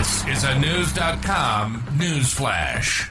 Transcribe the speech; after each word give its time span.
This 0.00 0.26
is 0.28 0.44
a 0.44 0.58
News.com 0.58 1.84
news 1.98 2.32
flash. 2.32 3.10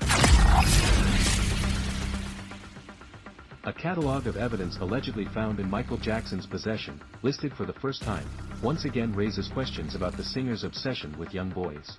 A 3.63 3.71
catalog 3.71 4.25
of 4.25 4.37
evidence 4.37 4.79
allegedly 4.79 5.25
found 5.25 5.59
in 5.59 5.69
Michael 5.69 5.97
Jackson's 5.97 6.47
possession, 6.47 6.99
listed 7.21 7.53
for 7.53 7.67
the 7.67 7.73
first 7.73 8.01
time, 8.01 8.25
once 8.63 8.85
again 8.85 9.13
raises 9.13 9.49
questions 9.49 9.93
about 9.93 10.17
the 10.17 10.23
singer's 10.23 10.63
obsession 10.63 11.15
with 11.19 11.31
young 11.31 11.51
boys. 11.51 11.95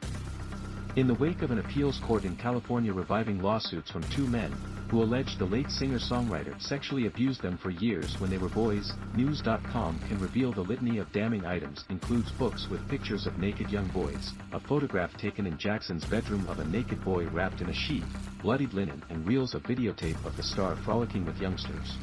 In 0.96 1.06
the 1.06 1.14
wake 1.14 1.42
of 1.42 1.52
an 1.52 1.60
appeals 1.60 2.00
court 2.00 2.24
in 2.24 2.34
California 2.34 2.92
reviving 2.92 3.40
lawsuits 3.40 3.92
from 3.92 4.02
two 4.10 4.26
men, 4.26 4.50
who 4.90 5.04
alleged 5.04 5.38
the 5.38 5.44
late 5.44 5.70
singer-songwriter 5.70 6.60
sexually 6.60 7.06
abused 7.06 7.40
them 7.42 7.56
for 7.56 7.70
years 7.70 8.18
when 8.18 8.28
they 8.28 8.38
were 8.38 8.48
boys, 8.48 8.92
News.com 9.14 10.00
can 10.08 10.18
reveal 10.18 10.52
the 10.52 10.62
litany 10.62 10.98
of 10.98 11.12
damning 11.12 11.46
items 11.46 11.84
includes 11.90 12.32
books 12.32 12.66
with 12.68 12.88
pictures 12.88 13.28
of 13.28 13.38
naked 13.38 13.70
young 13.70 13.86
boys, 13.88 14.32
a 14.52 14.58
photograph 14.58 15.16
taken 15.16 15.46
in 15.46 15.56
Jackson's 15.58 16.04
bedroom 16.04 16.44
of 16.48 16.58
a 16.58 16.64
naked 16.64 17.04
boy 17.04 17.28
wrapped 17.28 17.60
in 17.60 17.68
a 17.68 17.72
sheet, 17.72 18.02
bloodied 18.42 18.72
linen 18.72 19.00
and 19.10 19.24
reels 19.24 19.54
of 19.54 19.62
videotape 19.62 20.22
of 20.24 20.36
the 20.36 20.42
star 20.42 20.74
frolicking 20.84 21.24
with 21.24 21.40
youngsters. 21.40 21.98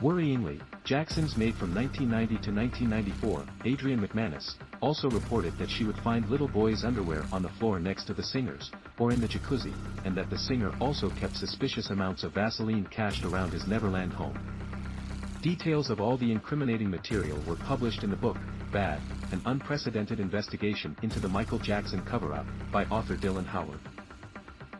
Worryingly, 0.00 0.60
Jackson's 0.84 1.36
maid 1.36 1.56
from 1.56 1.74
1990 1.74 2.44
to 2.44 2.54
1994, 2.54 3.44
Adrian 3.64 4.00
McManus, 4.00 4.54
also 4.80 5.08
reported 5.08 5.54
that 5.58 5.70
she 5.70 5.84
would 5.84 5.96
find 5.98 6.28
little 6.28 6.48
boys' 6.48 6.84
underwear 6.84 7.26
on 7.32 7.42
the 7.42 7.48
floor 7.58 7.80
next 7.80 8.04
to 8.04 8.14
the 8.14 8.22
singer's, 8.22 8.70
or 8.98 9.12
in 9.12 9.20
the 9.20 9.28
jacuzzi, 9.28 9.74
and 10.04 10.16
that 10.16 10.30
the 10.30 10.38
singer 10.38 10.72
also 10.80 11.10
kept 11.10 11.36
suspicious 11.36 11.90
amounts 11.90 12.24
of 12.24 12.34
Vaseline 12.34 12.86
cached 12.86 13.24
around 13.24 13.52
his 13.52 13.66
Neverland 13.66 14.12
home. 14.12 14.38
Details 15.42 15.90
of 15.90 16.00
all 16.00 16.16
the 16.16 16.32
incriminating 16.32 16.90
material 16.90 17.40
were 17.46 17.56
published 17.56 18.02
in 18.02 18.10
the 18.10 18.16
book, 18.16 18.36
Bad, 18.72 19.00
An 19.32 19.40
Unprecedented 19.46 20.20
Investigation 20.20 20.96
into 21.02 21.20
the 21.20 21.28
Michael 21.28 21.58
Jackson 21.58 22.02
Cover-Up, 22.04 22.46
by 22.72 22.84
author 22.86 23.16
Dylan 23.16 23.46
Howard. 23.46 23.80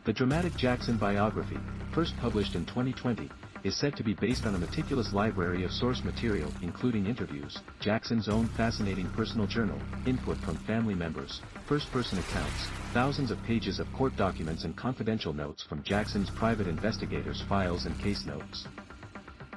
The 0.05 0.13
dramatic 0.13 0.57
Jackson 0.57 0.97
biography, 0.97 1.59
first 1.93 2.17
published 2.19 2.55
in 2.55 2.65
2020, 2.67 3.31
is 3.65 3.77
said 3.77 3.97
to 3.97 4.05
be 4.05 4.15
based 4.15 4.47
on 4.47 4.55
a 4.55 4.59
meticulous 4.59 5.13
library 5.13 5.65
of 5.65 5.73
source 5.73 6.03
material 6.05 6.53
including 6.63 7.07
interviews, 7.07 7.59
Jackson's 7.81 8.29
own 8.29 8.49
fascinating 8.57 9.09
personal 9.11 9.47
journal, 9.47 9.79
input 10.07 10.37
from 10.39 10.57
family 10.59 10.95
members, 10.95 11.41
first-person 11.67 12.19
accounts, 12.19 12.67
thousands 12.93 13.31
of 13.31 13.43
pages 13.43 13.79
of 13.79 13.93
court 13.93 14.17
documents 14.17 14.65
and 14.65 14.77
confidential 14.77 15.33
notes 15.33 15.63
from 15.63 15.83
Jackson's 15.83 16.31
private 16.31 16.67
investigators' 16.67 17.43
files 17.49 17.87
and 17.87 17.99
case 18.01 18.25
notes. 18.25 18.67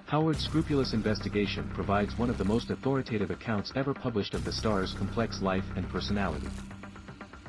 Howard's 0.05 0.43
scrupulous 0.43 0.93
investigation 0.93 1.69
provides 1.73 2.17
one 2.17 2.29
of 2.29 2.37
the 2.37 2.43
most 2.43 2.69
authoritative 2.69 3.31
accounts 3.31 3.71
ever 3.75 3.93
published 3.93 4.33
of 4.33 4.43
the 4.43 4.51
star's 4.51 4.93
complex 4.93 5.41
life 5.41 5.63
and 5.77 5.87
personality. 5.89 6.49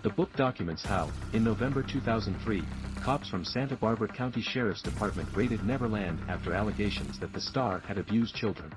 The 0.05 0.11
book 0.11 0.35
documents 0.37 0.85
how, 0.85 1.11
in 1.33 1.43
November 1.43 1.83
2003, 1.83 2.63
cops 3.03 3.29
from 3.29 3.45
Santa 3.45 3.75
Barbara 3.75 4.07
County 4.07 4.41
Sheriff's 4.41 4.81
Department 4.81 5.29
raided 5.35 5.65
Neverland 5.65 6.21
after 6.29 6.55
allegations 6.55 7.19
that 7.19 7.33
the 7.33 7.41
star 7.41 7.81
had 7.81 7.99
abused 7.99 8.37
children. 8.37 8.73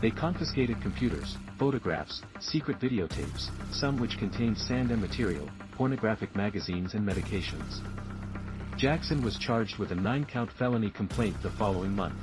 They 0.00 0.10
confiscated 0.10 0.80
computers, 0.80 1.36
photographs, 1.58 2.22
secret 2.40 2.80
videotapes, 2.80 3.50
some 3.70 3.98
which 3.98 4.16
contained 4.16 4.56
sand 4.56 4.90
and 4.90 5.00
material, 5.00 5.48
pornographic 5.72 6.34
magazines 6.34 6.94
and 6.94 7.06
medications. 7.06 7.80
Jackson 8.78 9.20
was 9.22 9.36
charged 9.36 9.76
with 9.76 9.92
a 9.92 9.96
nine-count 9.96 10.50
felony 10.52 10.90
complaint 10.90 11.36
the 11.42 11.50
following 11.50 11.94
month. 11.94 12.18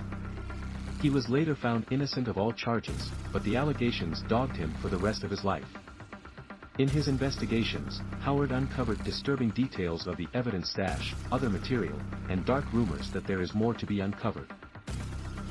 He 1.02 1.12
was 1.12 1.30
later 1.30 1.54
found 1.54 1.86
innocent 1.92 2.28
of 2.28 2.38
all 2.38 2.52
charges, 2.52 3.12
but 3.32 3.44
the 3.44 3.58
allegations 3.58 4.24
dogged 4.24 4.56
him 4.56 4.74
for 4.82 4.88
the 4.88 4.98
rest 4.98 5.24
of 5.24 5.30
his 5.30 5.44
life. 5.44 5.68
In 6.78 6.90
his 6.90 7.08
investigations, 7.08 8.02
Howard 8.20 8.52
uncovered 8.52 9.02
disturbing 9.06 9.52
details 9.52 10.08
of 10.08 10.18
the 10.18 10.28
evidence 10.34 10.72
stash, 10.72 11.16
other 11.32 11.50
material, 11.50 11.98
and 12.30 12.46
dark 12.46 12.66
rumors 12.74 13.10
that 13.12 13.26
there 13.26 13.40
is 13.40 13.56
more 13.56 13.74
to 13.74 13.86
be 13.86 14.02
uncovered. 14.02 14.52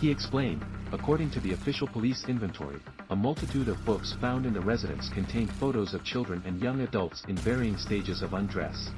He 0.03 0.11
explained, 0.11 0.62
according 0.93 1.31
to 1.31 1.41
the 1.41 1.55
official 1.55 1.89
police 1.89 2.29
inventory, 2.29 2.79
a 3.09 3.17
multitude 3.17 3.69
of 3.69 3.83
books 3.87 4.12
found 4.21 4.45
in 4.45 4.53
the 4.53 4.61
residence 4.61 5.09
contained 5.09 5.51
photos 5.55 5.95
of 5.95 6.05
children 6.05 6.43
and 6.45 6.61
young 6.61 6.83
adults 6.83 7.25
in 7.27 7.37
varying 7.37 7.79
stages 7.79 8.21
of 8.21 8.35
undress. 8.35 8.91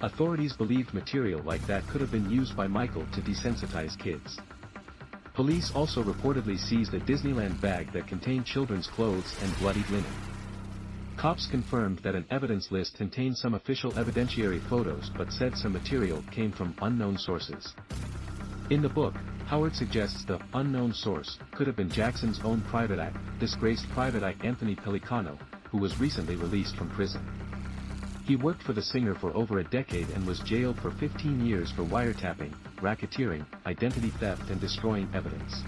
Authorities 0.00 0.54
believed 0.54 0.92
material 0.92 1.40
like 1.42 1.64
that 1.68 1.86
could 1.86 2.00
have 2.00 2.10
been 2.10 2.28
used 2.28 2.56
by 2.56 2.66
Michael 2.66 3.06
to 3.12 3.20
desensitize 3.20 3.96
kids. 3.96 4.40
Police 5.34 5.70
also 5.72 6.02
reportedly 6.02 6.58
seized 6.58 6.94
a 6.94 7.00
Disneyland 7.00 7.60
bag 7.60 7.92
that 7.92 8.08
contained 8.08 8.44
children's 8.44 8.88
clothes 8.88 9.36
and 9.40 9.56
bloodied 9.58 9.88
linen. 9.90 10.37
Cops 11.18 11.48
confirmed 11.48 11.98
that 12.04 12.14
an 12.14 12.24
evidence 12.30 12.70
list 12.70 12.96
contained 12.96 13.36
some 13.36 13.54
official 13.54 13.90
evidentiary 13.94 14.62
photos 14.68 15.10
but 15.16 15.32
said 15.32 15.56
some 15.56 15.72
material 15.72 16.22
came 16.30 16.52
from 16.52 16.76
unknown 16.80 17.18
sources. 17.18 17.74
In 18.70 18.82
the 18.82 18.88
book, 18.88 19.14
Howard 19.46 19.74
suggests 19.74 20.24
the 20.24 20.38
unknown 20.54 20.92
source 20.94 21.36
could 21.56 21.66
have 21.66 21.74
been 21.74 21.90
Jackson's 21.90 22.38
own 22.44 22.60
private 22.60 23.00
eye, 23.00 23.12
disgraced 23.40 23.88
private 23.88 24.22
eye 24.22 24.36
Anthony 24.44 24.76
Pellicano, 24.76 25.36
who 25.72 25.78
was 25.78 25.98
recently 25.98 26.36
released 26.36 26.76
from 26.76 26.88
prison. 26.90 27.26
He 28.24 28.36
worked 28.36 28.62
for 28.62 28.72
the 28.72 28.82
singer 28.82 29.16
for 29.16 29.34
over 29.34 29.58
a 29.58 29.64
decade 29.64 30.10
and 30.10 30.24
was 30.24 30.38
jailed 30.40 30.78
for 30.78 30.92
15 30.92 31.44
years 31.44 31.72
for 31.72 31.82
wiretapping, 31.82 32.54
racketeering, 32.76 33.44
identity 33.66 34.12
theft 34.20 34.50
and 34.50 34.60
destroying 34.60 35.08
evidence. 35.12 35.64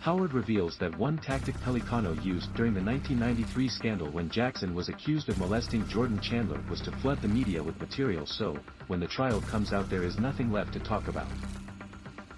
Howard 0.00 0.32
reveals 0.32 0.78
that 0.78 0.96
one 0.96 1.18
tactic 1.18 1.56
Pellicano 1.56 2.14
used 2.24 2.54
during 2.54 2.72
the 2.72 2.80
1993 2.80 3.68
scandal 3.68 4.08
when 4.10 4.30
Jackson 4.30 4.72
was 4.72 4.88
accused 4.88 5.28
of 5.28 5.38
molesting 5.38 5.86
Jordan 5.88 6.20
Chandler 6.20 6.60
was 6.70 6.80
to 6.82 6.92
flood 6.92 7.20
the 7.20 7.26
media 7.26 7.60
with 7.60 7.80
material 7.80 8.24
so, 8.24 8.56
when 8.86 9.00
the 9.00 9.08
trial 9.08 9.40
comes 9.40 9.72
out 9.72 9.90
there 9.90 10.04
is 10.04 10.18
nothing 10.18 10.52
left 10.52 10.72
to 10.74 10.78
talk 10.78 11.08
about. 11.08 11.26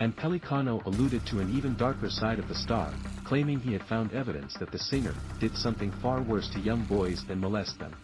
And 0.00 0.16
Pellicano 0.16 0.84
alluded 0.86 1.26
to 1.26 1.40
an 1.40 1.54
even 1.54 1.76
darker 1.76 2.08
side 2.08 2.38
of 2.38 2.48
the 2.48 2.54
star, 2.54 2.90
claiming 3.24 3.60
he 3.60 3.74
had 3.74 3.84
found 3.84 4.14
evidence 4.14 4.54
that 4.54 4.72
the 4.72 4.78
singer 4.78 5.14
did 5.38 5.54
something 5.54 5.92
far 6.00 6.22
worse 6.22 6.48
to 6.50 6.60
young 6.60 6.82
boys 6.84 7.24
than 7.26 7.40
molest 7.40 7.78
them. 7.78 7.94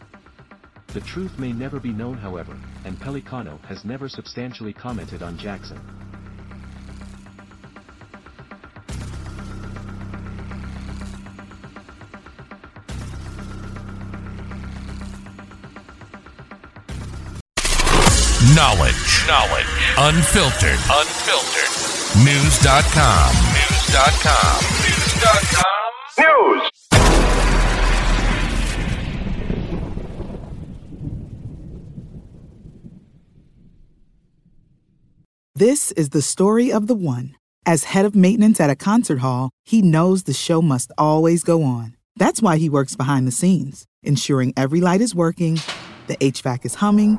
The 0.88 1.00
truth 1.00 1.38
may 1.38 1.52
never 1.52 1.80
be 1.80 1.92
known 1.92 2.18
however, 2.18 2.56
and 2.84 3.00
Pellicano 3.00 3.58
has 3.64 3.86
never 3.86 4.08
substantially 4.08 4.74
commented 4.74 5.22
on 5.22 5.38
Jackson. 5.38 5.80
Knowledge. 18.54 19.26
Knowledge. 19.26 19.66
Unfiltered. 19.98 20.78
Unfiltered. 20.88 21.70
News.com. 22.24 23.34
News.com. 23.56 24.62
News.com. 24.86 25.74
News. 26.20 26.70
This 35.56 35.90
is 35.92 36.10
the 36.10 36.22
story 36.22 36.70
of 36.70 36.86
the 36.86 36.94
one. 36.94 37.34
As 37.66 37.82
head 37.82 38.04
of 38.04 38.14
maintenance 38.14 38.60
at 38.60 38.70
a 38.70 38.76
concert 38.76 39.18
hall, 39.18 39.50
he 39.64 39.82
knows 39.82 40.22
the 40.22 40.32
show 40.32 40.62
must 40.62 40.92
always 40.96 41.42
go 41.42 41.64
on. 41.64 41.96
That's 42.14 42.40
why 42.40 42.58
he 42.58 42.68
works 42.68 42.94
behind 42.94 43.26
the 43.26 43.32
scenes, 43.32 43.86
ensuring 44.04 44.54
every 44.56 44.80
light 44.80 45.00
is 45.00 45.16
working, 45.16 45.60
the 46.06 46.16
HVAC 46.18 46.64
is 46.64 46.76
humming, 46.76 47.18